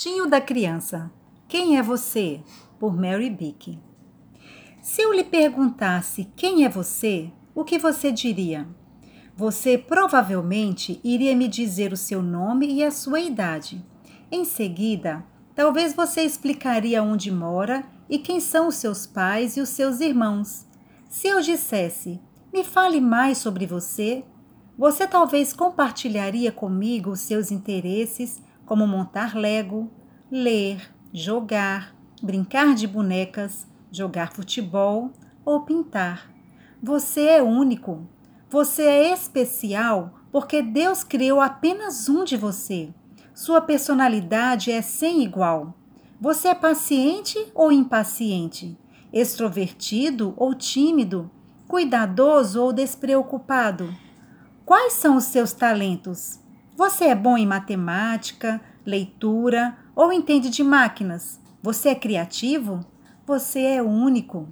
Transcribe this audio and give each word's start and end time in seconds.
Tinho 0.00 0.28
da 0.28 0.40
Criança. 0.40 1.10
Quem 1.48 1.76
é 1.76 1.82
você? 1.82 2.40
Por 2.78 2.96
Mary 2.96 3.28
Bick. 3.28 3.80
Se 4.80 5.02
eu 5.02 5.12
lhe 5.12 5.24
perguntasse 5.24 6.30
quem 6.36 6.64
é 6.64 6.68
você, 6.68 7.32
o 7.52 7.64
que 7.64 7.80
você 7.80 8.12
diria? 8.12 8.64
Você 9.34 9.76
provavelmente 9.76 11.00
iria 11.02 11.34
me 11.34 11.48
dizer 11.48 11.92
o 11.92 11.96
seu 11.96 12.22
nome 12.22 12.72
e 12.72 12.84
a 12.84 12.92
sua 12.92 13.18
idade. 13.18 13.84
Em 14.30 14.44
seguida, 14.44 15.24
talvez 15.52 15.94
você 15.94 16.22
explicaria 16.22 17.02
onde 17.02 17.32
mora 17.32 17.84
e 18.08 18.20
quem 18.20 18.38
são 18.38 18.68
os 18.68 18.76
seus 18.76 19.04
pais 19.04 19.56
e 19.56 19.60
os 19.60 19.70
seus 19.70 19.98
irmãos. 19.98 20.64
Se 21.08 21.26
eu 21.26 21.40
dissesse, 21.40 22.20
me 22.52 22.62
fale 22.62 23.00
mais 23.00 23.38
sobre 23.38 23.66
você, 23.66 24.24
você 24.78 25.08
talvez 25.08 25.52
compartilharia 25.52 26.52
comigo 26.52 27.10
os 27.10 27.18
seus 27.18 27.50
interesses 27.50 28.40
como 28.68 28.86
montar 28.86 29.34
Lego, 29.34 29.90
ler, 30.30 30.94
jogar, 31.10 31.96
brincar 32.22 32.74
de 32.74 32.86
bonecas, 32.86 33.66
jogar 33.90 34.30
futebol 34.30 35.10
ou 35.42 35.62
pintar. 35.62 36.30
Você 36.82 37.22
é 37.22 37.42
único. 37.42 38.06
Você 38.50 38.82
é 38.82 39.12
especial 39.14 40.20
porque 40.30 40.60
Deus 40.60 41.02
criou 41.02 41.40
apenas 41.40 42.10
um 42.10 42.24
de 42.24 42.36
você. 42.36 42.92
Sua 43.34 43.62
personalidade 43.62 44.70
é 44.70 44.82
sem 44.82 45.24
igual. 45.24 45.74
Você 46.20 46.48
é 46.48 46.54
paciente 46.54 47.38
ou 47.54 47.72
impaciente? 47.72 48.78
Extrovertido 49.10 50.34
ou 50.36 50.54
tímido? 50.54 51.30
Cuidadoso 51.66 52.62
ou 52.62 52.70
despreocupado? 52.70 53.94
Quais 54.66 54.92
são 54.92 55.16
os 55.16 55.24
seus 55.24 55.54
talentos? 55.54 56.38
Você 56.78 57.06
é 57.06 57.14
bom 57.16 57.36
em 57.36 57.44
matemática, 57.44 58.60
leitura 58.86 59.76
ou 59.96 60.12
entende 60.12 60.48
de 60.48 60.62
máquinas? 60.62 61.40
Você 61.60 61.88
é 61.88 61.94
criativo? 61.96 62.86
Você 63.26 63.58
é 63.58 63.82
único. 63.82 64.46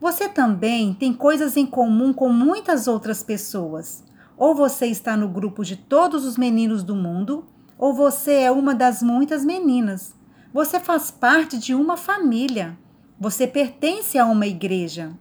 Você 0.00 0.26
também 0.26 0.94
tem 0.94 1.12
coisas 1.12 1.54
em 1.54 1.66
comum 1.66 2.14
com 2.14 2.30
muitas 2.30 2.88
outras 2.88 3.22
pessoas. 3.22 4.02
Ou 4.38 4.54
você 4.54 4.86
está 4.86 5.18
no 5.18 5.28
grupo 5.28 5.62
de 5.62 5.76
todos 5.76 6.24
os 6.24 6.38
meninos 6.38 6.82
do 6.82 6.96
mundo, 6.96 7.44
ou 7.76 7.92
você 7.92 8.36
é 8.36 8.50
uma 8.50 8.74
das 8.74 9.02
muitas 9.02 9.44
meninas. 9.44 10.14
Você 10.54 10.80
faz 10.80 11.10
parte 11.10 11.58
de 11.58 11.74
uma 11.74 11.98
família. 11.98 12.74
Você 13.20 13.46
pertence 13.46 14.18
a 14.18 14.24
uma 14.24 14.46
igreja. 14.46 15.12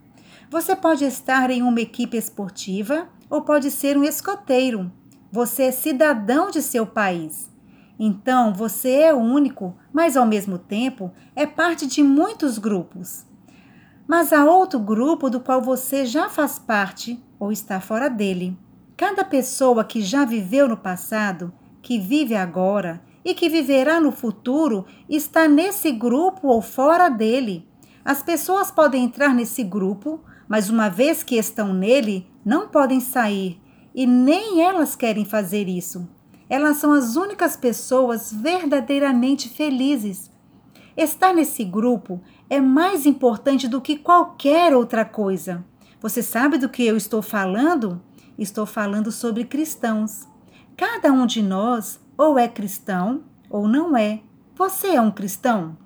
Você 0.49 0.73
pode 0.73 1.03
estar 1.03 1.51
em 1.51 1.61
uma 1.61 1.81
equipe 1.81 2.15
esportiva 2.15 3.09
ou 3.29 3.41
pode 3.41 3.69
ser 3.69 3.97
um 3.97 4.05
escoteiro. 4.05 4.89
Você 5.35 5.63
é 5.63 5.71
cidadão 5.71 6.49
de 6.49 6.61
seu 6.61 6.87
país. 6.87 7.51
Então 7.99 8.53
você 8.53 9.01
é 9.01 9.13
único, 9.13 9.75
mas 9.91 10.15
ao 10.15 10.25
mesmo 10.25 10.57
tempo 10.57 11.11
é 11.35 11.45
parte 11.45 11.85
de 11.85 12.01
muitos 12.01 12.57
grupos. 12.57 13.25
Mas 14.07 14.31
há 14.31 14.45
outro 14.45 14.79
grupo 14.79 15.29
do 15.29 15.41
qual 15.41 15.61
você 15.61 16.05
já 16.05 16.29
faz 16.29 16.57
parte 16.57 17.21
ou 17.37 17.51
está 17.51 17.81
fora 17.81 18.09
dele. 18.09 18.57
Cada 18.95 19.25
pessoa 19.25 19.83
que 19.83 20.01
já 20.01 20.23
viveu 20.23 20.69
no 20.69 20.77
passado, 20.77 21.51
que 21.81 21.99
vive 21.99 22.33
agora 22.33 23.01
e 23.25 23.33
que 23.33 23.49
viverá 23.49 23.99
no 23.99 24.13
futuro 24.13 24.85
está 25.09 25.49
nesse 25.49 25.91
grupo 25.91 26.47
ou 26.47 26.61
fora 26.61 27.09
dele. 27.09 27.67
As 28.05 28.23
pessoas 28.23 28.71
podem 28.71 29.03
entrar 29.03 29.33
nesse 29.33 29.65
grupo, 29.65 30.21
mas 30.47 30.69
uma 30.69 30.87
vez 30.87 31.23
que 31.23 31.35
estão 31.35 31.73
nele, 31.73 32.25
não 32.45 32.69
podem 32.69 33.01
sair 33.01 33.59
e 33.95 34.05
nem 34.05 34.61
elas 34.61 34.93
querem 34.93 35.23
fazer 35.23 35.69
isso. 35.69 36.05
Elas 36.49 36.77
são 36.77 36.91
as 36.91 37.15
únicas 37.15 37.55
pessoas 37.55 38.31
verdadeiramente 38.31 39.47
felizes. 39.47 40.29
Estar 40.97 41.33
nesse 41.33 41.63
grupo 41.63 42.21
é 42.49 42.59
mais 42.59 43.05
importante 43.05 43.69
do 43.69 43.79
que 43.79 43.97
qualquer 43.97 44.75
outra 44.75 45.05
coisa. 45.05 45.63
Você 46.01 46.21
sabe 46.21 46.57
do 46.57 46.67
que 46.67 46.85
eu 46.85 46.97
estou 46.97 47.21
falando? 47.21 48.01
Estou 48.37 48.65
falando 48.65 49.13
sobre 49.13 49.45
cristãos. 49.45 50.27
Cada 50.75 51.11
um 51.11 51.25
de 51.25 51.41
nós 51.41 51.99
ou 52.17 52.37
é 52.37 52.49
cristão 52.49 53.23
ou 53.49 53.65
não 53.65 53.95
é. 53.95 54.19
Você 54.55 54.89
é 54.89 55.01
um 55.01 55.11
cristão? 55.11 55.77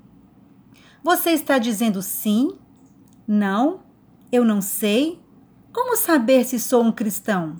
Você 1.03 1.29
está 1.29 1.59
dizendo 1.59 2.01
sim? 2.01 2.57
Não? 3.27 3.81
Eu 4.31 4.43
não 4.43 4.61
sei? 4.61 5.21
Como 5.71 5.95
saber 5.95 6.43
se 6.43 6.59
sou 6.59 6.83
um 6.83 6.91
cristão? 6.91 7.55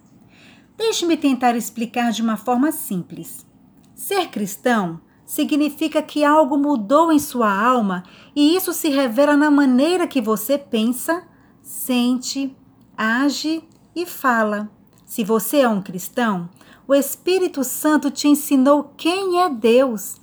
Deixe-me 0.79 1.17
tentar 1.17 1.57
explicar 1.57 2.13
de 2.13 2.21
uma 2.21 2.37
forma 2.37 2.71
simples. 2.71 3.45
Ser 3.93 4.29
cristão 4.29 5.01
significa 5.25 6.01
que 6.01 6.23
algo 6.23 6.57
mudou 6.57 7.11
em 7.11 7.19
sua 7.19 7.51
alma 7.53 8.01
e 8.33 8.55
isso 8.55 8.71
se 8.71 8.87
revela 8.87 9.35
na 9.35 9.51
maneira 9.51 10.07
que 10.07 10.21
você 10.21 10.57
pensa, 10.57 11.27
sente, 11.61 12.55
age 12.95 13.61
e 13.93 14.05
fala. 14.05 14.71
Se 15.05 15.21
você 15.21 15.57
é 15.57 15.67
um 15.67 15.81
cristão, 15.81 16.49
o 16.87 16.95
Espírito 16.95 17.61
Santo 17.65 18.09
te 18.09 18.29
ensinou 18.29 18.93
quem 18.95 19.41
é 19.41 19.49
Deus. 19.49 20.15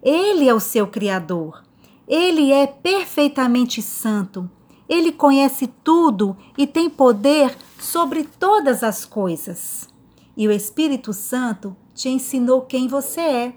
Ele 0.00 0.48
é 0.48 0.54
o 0.54 0.60
seu 0.60 0.86
Criador. 0.86 1.64
Ele 2.06 2.52
é 2.52 2.68
perfeitamente 2.68 3.82
santo. 3.82 4.48
Ele 4.88 5.10
conhece 5.10 5.66
tudo 5.82 6.36
e 6.56 6.68
tem 6.68 6.88
poder 6.88 7.58
sobre 7.80 8.22
todas 8.22 8.84
as 8.84 9.04
coisas 9.04 9.92
e 10.36 10.48
o 10.48 10.52
Espírito 10.52 11.12
Santo 11.12 11.76
te 11.94 12.08
ensinou 12.08 12.62
quem 12.62 12.88
você 12.88 13.20
é. 13.20 13.54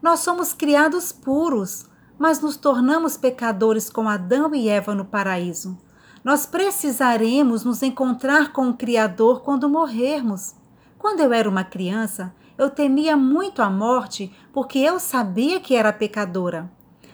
Nós 0.00 0.20
somos 0.20 0.52
criados 0.52 1.12
puros, 1.12 1.86
mas 2.18 2.40
nos 2.40 2.56
tornamos 2.56 3.16
pecadores 3.16 3.90
com 3.90 4.08
Adão 4.08 4.54
e 4.54 4.68
Eva 4.68 4.94
no 4.94 5.04
paraíso. 5.04 5.76
Nós 6.22 6.46
precisaremos 6.46 7.64
nos 7.64 7.82
encontrar 7.82 8.52
com 8.52 8.68
o 8.68 8.74
Criador 8.74 9.42
quando 9.42 9.68
morrermos. 9.68 10.54
Quando 10.98 11.20
eu 11.20 11.32
era 11.32 11.48
uma 11.48 11.64
criança, 11.64 12.34
eu 12.56 12.70
temia 12.70 13.16
muito 13.16 13.60
a 13.60 13.68
morte 13.68 14.34
porque 14.52 14.78
eu 14.78 15.00
sabia 15.00 15.60
que 15.60 15.74
era 15.74 15.92
pecadora. 15.92 16.70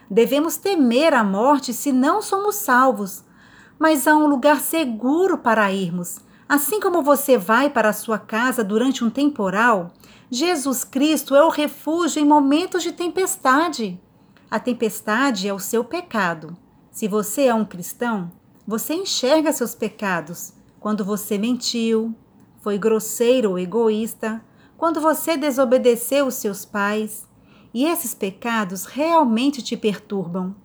Devemos 0.09 0.57
temer 0.57 1.15
a 1.15 1.25
morte 1.25 1.73
se 1.73 1.93
não 1.93 2.21
somos 2.21 2.57
salvos, 2.57 3.25
mas 3.79 4.07
há 4.07 4.15
um 4.15 4.27
lugar 4.27 4.61
seguro 4.61 5.39
para 5.39 5.73
irmos 5.73 6.21
Assim 6.51 6.81
como 6.81 7.01
você 7.01 7.39
vai 7.39 7.71
para 7.71 7.91
a 7.91 7.93
sua 7.93 8.19
casa 8.19 8.65
durante 8.65 9.05
um 9.05 9.09
temporal, 9.09 9.93
Jesus 10.29 10.83
Cristo 10.83 11.37
é 11.37 11.45
o 11.45 11.49
refúgio 11.49 12.21
em 12.21 12.25
momentos 12.25 12.83
de 12.83 12.91
tempestade. 12.91 14.01
A 14.51 14.59
tempestade 14.59 15.47
é 15.47 15.55
o 15.55 15.61
seu 15.61 15.85
pecado. 15.85 16.57
Se 16.91 17.07
você 17.07 17.45
é 17.45 17.55
um 17.55 17.65
cristão, 17.65 18.33
você 18.67 18.95
enxerga 18.95 19.53
seus 19.53 19.77
pecados 19.77 20.53
quando 20.81 21.05
você 21.05 21.39
mentiu, 21.39 22.13
foi 22.61 22.77
grosseiro 22.77 23.51
ou 23.51 23.57
egoísta, 23.57 24.45
quando 24.77 25.01
você 25.01 25.37
desobedeceu 25.37 26.27
os 26.27 26.35
seus 26.35 26.65
pais. 26.65 27.29
E 27.73 27.85
esses 27.85 28.13
pecados 28.13 28.87
realmente 28.87 29.63
te 29.63 29.77
perturbam. 29.77 30.57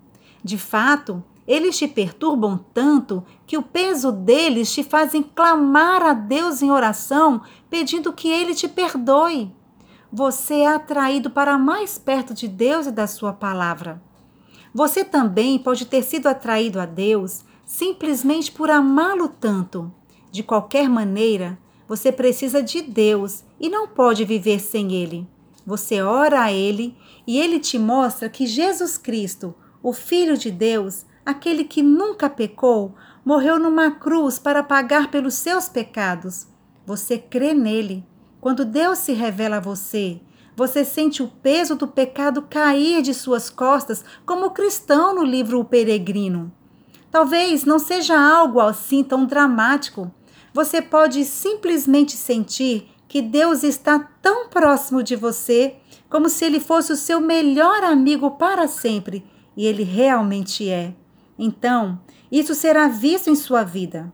De 0.44 0.58
fato, 0.58 1.24
eles 1.48 1.78
te 1.78 1.88
perturbam 1.88 2.58
tanto 2.74 3.24
que 3.46 3.58
o 3.58 3.62
peso 3.62 4.12
deles 4.12 4.74
te 4.74 4.84
fazem 4.84 5.22
clamar 5.22 6.02
a 6.02 6.14
Deus 6.14 6.62
em 6.62 6.72
oração, 6.72 7.42
pedindo 7.70 8.12
que 8.12 8.30
Ele 8.30 8.56
te 8.56 8.68
perdoe. 8.68 9.54
Você 10.12 10.56
é 10.56 10.68
atraído 10.68 11.30
para 11.30 11.58
mais 11.58 11.98
perto 11.98 12.34
de 12.34 12.48
Deus 12.48 12.88
e 12.88 12.92
da 12.92 13.06
Sua 13.06 13.32
palavra. 13.32 14.02
Você 14.74 15.06
também 15.06 15.60
pode 15.60 15.86
ter 15.86 16.04
sido 16.04 16.28
atraído 16.28 16.80
a 16.80 16.86
Deus 16.86 17.46
simplesmente 17.66 18.52
por 18.52 18.70
amá-lo 18.70 19.28
tanto. 19.28 19.92
De 20.32 20.44
qualquer 20.44 20.90
maneira, 20.90 21.58
você 21.88 22.12
precisa 22.12 22.62
de 22.62 22.82
Deus 22.82 23.44
e 23.60 23.70
não 23.70 23.88
pode 23.88 24.26
viver 24.26 24.60
sem 24.60 24.94
Ele. 24.94 25.28
Você 25.66 26.02
ora 26.02 26.44
a 26.44 26.52
Ele 26.52 26.96
e 27.26 27.40
Ele 27.40 27.60
te 27.60 27.78
mostra 27.78 28.30
que 28.30 28.46
Jesus 28.46 28.98
Cristo, 28.98 29.56
o 29.82 29.94
Filho 29.94 30.38
de 30.38 30.52
Deus, 30.52 31.06
aquele 31.26 31.64
que 31.64 31.82
nunca 31.82 32.30
pecou, 32.30 32.94
morreu 33.24 33.58
numa 33.58 33.90
cruz 33.92 34.38
para 34.38 34.62
pagar 34.62 35.10
pelos 35.10 35.34
seus 35.34 35.68
pecados. 35.68 36.48
Você 36.86 37.18
crê 37.18 37.54
nele. 37.54 38.06
Quando 38.40 38.64
Deus 38.64 39.00
se 39.00 39.12
revela 39.14 39.58
a 39.58 39.60
você, 39.60 40.22
você 40.56 40.86
sente 40.86 41.24
o 41.24 41.28
peso 41.28 41.76
do 41.76 41.88
pecado 41.88 42.44
cair 42.44 43.02
de 43.02 43.14
suas 43.14 43.50
costas, 43.50 44.06
como 44.26 44.46
o 44.46 44.52
cristão 44.52 45.16
no 45.16 45.24
livro 45.24 45.60
O 45.60 45.66
Peregrino. 45.66 46.52
Talvez 47.10 47.66
não 47.66 47.80
seja 47.80 48.20
algo 48.20 48.60
assim 48.60 49.04
tão 49.04 49.26
dramático. 49.26 50.12
Você 50.54 50.82
pode 50.82 51.26
simplesmente 51.26 52.16
sentir 52.16 52.90
que 53.08 53.22
Deus 53.22 53.64
está 53.64 54.00
tão 54.22 54.48
próximo 54.48 55.02
de 55.02 55.16
você, 55.16 55.78
como 56.10 56.30
se 56.30 56.46
ele 56.46 56.60
fosse 56.60 56.94
o 56.94 56.98
seu 56.98 57.20
melhor 57.20 57.84
amigo 57.84 58.32
para 58.32 58.68
sempre, 58.68 59.26
e 59.58 59.66
ele 59.66 59.84
realmente 59.84 60.70
é. 60.70 60.94
Então, 61.38 62.00
isso 62.32 62.56
será 62.56 62.88
visto 62.88 63.30
em 63.30 63.36
sua 63.36 63.64
vida. 63.64 64.12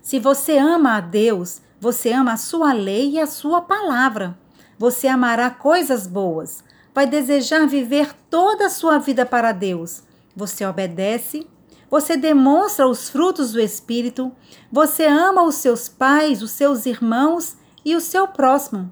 Se 0.00 0.18
você 0.18 0.58
ama 0.58 0.96
a 0.96 1.00
Deus, 1.00 1.62
você 1.80 2.12
ama 2.12 2.32
a 2.32 2.36
sua 2.36 2.72
lei 2.72 3.12
e 3.12 3.20
a 3.20 3.26
sua 3.26 3.60
palavra. 3.62 4.38
Você 4.78 5.06
amará 5.06 5.50
coisas 5.50 6.06
boas, 6.06 6.64
vai 6.94 7.06
desejar 7.06 7.66
viver 7.66 8.12
toda 8.28 8.66
a 8.66 8.70
sua 8.70 8.98
vida 8.98 9.24
para 9.24 9.52
Deus. 9.52 10.02
Você 10.34 10.66
obedece, 10.66 11.46
você 11.90 12.16
demonstra 12.16 12.88
os 12.88 13.08
frutos 13.08 13.52
do 13.52 13.60
Espírito, 13.60 14.32
você 14.70 15.06
ama 15.06 15.42
os 15.42 15.56
seus 15.56 15.88
pais, 15.88 16.42
os 16.42 16.50
seus 16.50 16.86
irmãos 16.86 17.56
e 17.84 17.94
o 17.94 18.00
seu 18.00 18.26
próximo. 18.26 18.90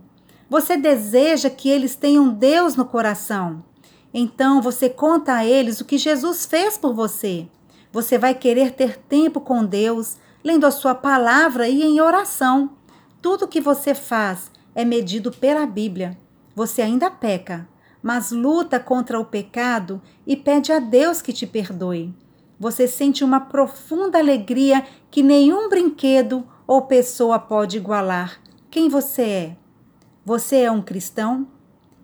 Você 0.48 0.76
deseja 0.76 1.50
que 1.50 1.68
eles 1.68 1.96
tenham 1.96 2.28
Deus 2.28 2.76
no 2.76 2.84
coração. 2.84 3.64
Então 4.14 4.60
você 4.60 4.90
conta 4.90 5.34
a 5.34 5.44
eles 5.44 5.80
o 5.80 5.84
que 5.84 5.96
Jesus 5.96 6.44
fez 6.44 6.76
por 6.76 6.92
você. 6.94 7.46
Você 7.90 8.18
vai 8.18 8.34
querer 8.34 8.72
ter 8.72 8.96
tempo 8.96 9.40
com 9.40 9.64
Deus, 9.64 10.16
lendo 10.44 10.66
a 10.66 10.70
sua 10.70 10.94
palavra 10.94 11.68
e 11.68 11.82
em 11.82 12.00
oração. 12.00 12.70
Tudo 13.20 13.48
que 13.48 13.60
você 13.60 13.94
faz 13.94 14.50
é 14.74 14.84
medido 14.84 15.30
pela 15.30 15.66
Bíblia. 15.66 16.18
Você 16.54 16.82
ainda 16.82 17.10
peca, 17.10 17.68
mas 18.02 18.30
luta 18.30 18.80
contra 18.80 19.18
o 19.18 19.24
pecado 19.24 20.00
e 20.26 20.36
pede 20.36 20.72
a 20.72 20.78
Deus 20.78 21.22
que 21.22 21.32
te 21.32 21.46
perdoe. 21.46 22.14
Você 22.58 22.86
sente 22.86 23.24
uma 23.24 23.40
profunda 23.40 24.18
alegria 24.18 24.84
que 25.10 25.22
nenhum 25.22 25.68
brinquedo 25.68 26.46
ou 26.66 26.82
pessoa 26.82 27.38
pode 27.38 27.76
igualar. 27.76 28.40
Quem 28.70 28.88
você 28.88 29.22
é? 29.22 29.56
Você 30.24 30.58
é 30.58 30.70
um 30.70 30.80
cristão? 30.80 31.46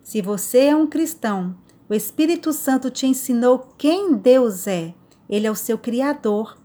Se 0.03 0.21
você 0.21 0.65
é 0.65 0.75
um 0.75 0.85
cristão, 0.85 1.55
o 1.89 1.93
Espírito 1.93 2.53
Santo 2.53 2.91
te 2.91 3.07
ensinou 3.07 3.73
quem 3.75 4.13
Deus 4.13 4.67
é. 4.67 4.93
Ele 5.27 5.47
é 5.47 5.51
o 5.51 5.55
seu 5.55 5.75
Criador. 5.75 6.55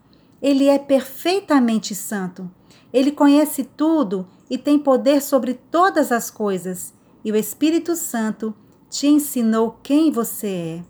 Ele 0.42 0.68
é 0.68 0.78
perfeitamente 0.78 1.94
santo. 1.94 2.50
Ele 2.92 3.10
conhece 3.10 3.64
tudo 3.64 4.28
e 4.50 4.58
tem 4.58 4.78
poder 4.78 5.22
sobre 5.22 5.54
todas 5.54 6.12
as 6.12 6.30
coisas. 6.30 6.92
E 7.24 7.32
o 7.32 7.36
Espírito 7.36 7.96
Santo 7.96 8.54
te 8.90 9.06
ensinou 9.06 9.78
quem 9.82 10.10
você 10.12 10.46
é. 10.46 10.84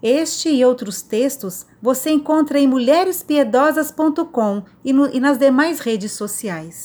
Este 0.00 0.50
e 0.50 0.64
outros 0.64 1.02
textos 1.02 1.66
você 1.82 2.10
encontra 2.10 2.60
em 2.60 2.68
mulherespiedosas.com 2.68 4.62
e, 4.84 4.90
e 4.90 5.20
nas 5.20 5.38
demais 5.38 5.80
redes 5.80 6.12
sociais. 6.12 6.84